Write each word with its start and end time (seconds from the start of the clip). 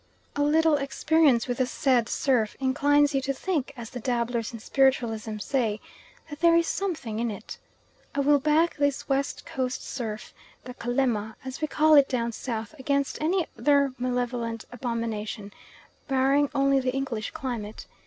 A 0.35 0.41
little 0.41 0.77
experience 0.77 1.47
with 1.47 1.59
the 1.59 1.67
said 1.67 2.09
surf 2.09 2.55
inclines 2.59 3.13
you 3.13 3.21
to 3.21 3.33
think, 3.35 3.71
as 3.77 3.91
the 3.91 3.99
dabblers 3.99 4.51
in 4.51 4.57
spiritualism 4.57 5.37
say 5.37 5.79
"that 6.27 6.39
there 6.39 6.55
is 6.55 6.65
something 6.67 7.19
in 7.19 7.29
it." 7.29 7.59
I 8.15 8.21
will 8.21 8.39
back 8.39 8.77
this 8.77 9.07
West 9.07 9.45
Coast 9.45 9.83
surf 9.83 10.33
"the 10.63 10.73
Calemma," 10.73 11.35
as 11.45 11.61
we 11.61 11.67
call 11.67 11.93
it 11.93 12.09
down 12.09 12.31
South, 12.31 12.73
against 12.79 13.21
any 13.21 13.45
other 13.59 13.93
malevolent 13.99 14.65
abomination, 14.71 15.53
barring 16.07 16.49
only 16.55 16.79
the 16.79 16.95
English 16.95 17.29
climate. 17.29 17.85